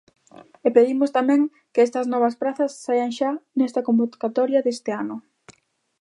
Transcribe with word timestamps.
E 0.65 0.67
pedimos 0.75 1.13
tamén 1.17 1.41
que 1.73 1.81
estas 1.87 2.05
novas 2.13 2.35
prazas 2.41 2.71
saian 2.85 3.11
xa 3.17 3.31
nesta 3.59 3.85
convocatoria 3.87 4.63
deste 4.65 4.91
ano. 5.03 5.17